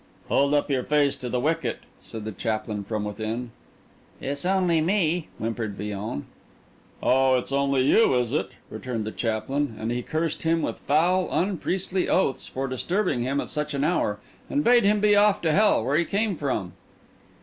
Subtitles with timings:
[0.29, 3.51] "Hold up your face to the wicket," said the chaplain from within.
[4.19, 6.25] "It's only me," whimpered Villon.
[7.03, 11.29] "Oh, it's only you, is it?" returned the chaplain; and he cursed him with foul
[11.29, 14.19] unpriestly oaths for disturbing him at such an hour,
[14.49, 16.73] and bade him be off to hell, where he came from.